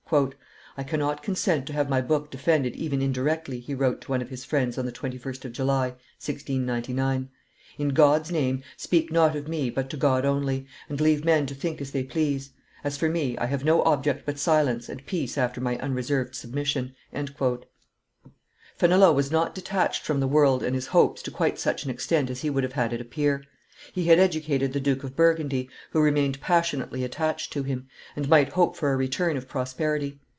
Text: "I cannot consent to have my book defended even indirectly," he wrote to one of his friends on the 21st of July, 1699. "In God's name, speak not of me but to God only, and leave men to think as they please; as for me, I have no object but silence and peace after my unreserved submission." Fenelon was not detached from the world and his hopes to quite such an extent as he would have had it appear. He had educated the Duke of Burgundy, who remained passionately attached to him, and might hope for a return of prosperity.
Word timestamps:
"I 0.75 0.83
cannot 0.83 1.23
consent 1.23 1.65
to 1.67 1.73
have 1.73 1.87
my 1.87 2.01
book 2.01 2.29
defended 2.29 2.75
even 2.75 3.01
indirectly," 3.01 3.61
he 3.61 3.73
wrote 3.73 4.01
to 4.01 4.09
one 4.11 4.21
of 4.21 4.27
his 4.27 4.43
friends 4.43 4.77
on 4.77 4.85
the 4.85 4.91
21st 4.91 5.45
of 5.45 5.53
July, 5.53 5.91
1699. 6.19 7.29
"In 7.77 7.89
God's 7.93 8.29
name, 8.29 8.61
speak 8.75 9.09
not 9.09 9.37
of 9.37 9.47
me 9.47 9.69
but 9.69 9.89
to 9.89 9.95
God 9.95 10.25
only, 10.25 10.65
and 10.89 10.99
leave 10.99 11.23
men 11.23 11.45
to 11.45 11.55
think 11.55 11.79
as 11.79 11.91
they 11.91 12.03
please; 12.03 12.49
as 12.83 12.97
for 12.97 13.07
me, 13.07 13.37
I 13.37 13.45
have 13.45 13.63
no 13.63 13.83
object 13.83 14.25
but 14.25 14.37
silence 14.37 14.89
and 14.89 15.05
peace 15.05 15.37
after 15.37 15.61
my 15.61 15.77
unreserved 15.77 16.35
submission." 16.35 16.93
Fenelon 18.75 19.15
was 19.15 19.31
not 19.31 19.55
detached 19.55 20.03
from 20.05 20.19
the 20.19 20.27
world 20.27 20.61
and 20.61 20.75
his 20.75 20.87
hopes 20.87 21.21
to 21.21 21.31
quite 21.31 21.57
such 21.57 21.85
an 21.85 21.89
extent 21.89 22.29
as 22.29 22.41
he 22.41 22.49
would 22.49 22.65
have 22.65 22.73
had 22.73 22.91
it 22.91 22.99
appear. 22.99 23.45
He 23.93 24.03
had 24.05 24.19
educated 24.19 24.73
the 24.73 24.79
Duke 24.79 25.03
of 25.03 25.15
Burgundy, 25.15 25.67
who 25.89 26.01
remained 26.01 26.39
passionately 26.39 27.03
attached 27.03 27.51
to 27.53 27.63
him, 27.63 27.87
and 28.15 28.29
might 28.29 28.49
hope 28.49 28.75
for 28.75 28.93
a 28.93 28.97
return 28.97 29.35
of 29.37 29.47
prosperity. 29.47 30.19